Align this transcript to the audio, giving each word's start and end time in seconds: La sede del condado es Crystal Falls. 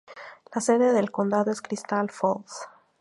La 0.55 0.61
sede 0.61 0.93
del 0.93 1.11
condado 1.11 1.51
es 1.51 1.61
Crystal 1.61 2.09
Falls. 2.09 2.65